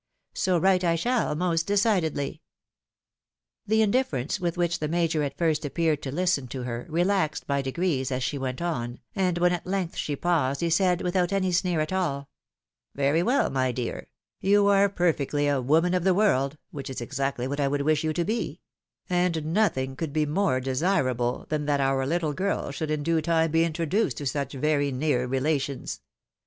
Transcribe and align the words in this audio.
So 0.33 0.57
write 0.57 0.83
I 0.83 0.95
shall 0.95 1.35
most 1.35 1.67
decidedly." 1.67 2.41
The 3.67 3.83
indifference 3.83 4.39
with 4.39 4.57
which 4.57 4.79
the 4.79 4.87
Major 4.87 5.21
at 5.21 5.37
first 5.37 5.63
appeared 5.63 6.01
to 6.01 6.11
listen 6.11 6.47
to 6.47 6.63
her, 6.63 6.87
relaxed 6.89 7.45
by 7.45 7.61
degrees 7.61 8.11
as 8.11 8.23
she 8.23 8.39
went 8.39 8.63
on, 8.63 8.99
and 9.15 9.37
when 9.37 9.51
at 9.51 9.67
length 9.67 9.95
she 9.95 10.15
paused, 10.15 10.61
he 10.61 10.71
said, 10.71 11.03
without 11.03 11.31
any 11.31 11.51
sneer 11.51 11.81
at 11.81 11.93
all," 11.93 12.29
Very 12.95 13.21
well, 13.21 13.51
my 13.51 13.71
dear; 13.71 14.07
you 14.39 14.65
are 14.69 14.89
perfectly 14.89 15.47
a 15.47 15.61
woman 15.61 15.93
of 15.93 16.03
the 16.03 16.15
world, 16.15 16.57
which 16.71 16.89
is 16.89 16.99
exactly 16.99 17.47
what 17.47 17.59
I 17.59 17.67
would 17.67 17.83
wish 17.83 18.03
you 18.03 18.11
to 18.11 18.25
be; 18.25 18.59
and 19.07 19.53
nothing 19.53 19.95
could 19.95 20.13
be 20.13 20.25
more 20.25 20.59
desirable 20.59 21.45
than 21.49 21.67
that 21.67 21.79
our 21.79 22.07
little 22.07 22.33
girl 22.33 22.71
should 22.71 22.89
in 22.89 23.03
due 23.03 23.21
time 23.21 23.51
be 23.51 23.63
introduced 23.63 24.17
to 24.17 24.25
such 24.25 24.53
very 24.53 24.91
near 24.91 25.27
relations. 25.27 26.01